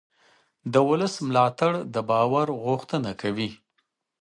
[0.73, 3.49] د ولس ملاتړ د باور غوښتنه کوي